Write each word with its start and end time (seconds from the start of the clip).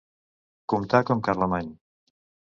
Comptar 0.73 1.01
com 1.09 1.21
Carlemany. 1.27 1.69